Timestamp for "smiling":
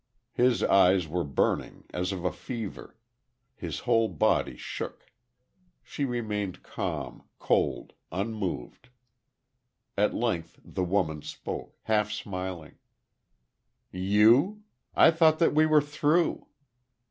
12.11-12.79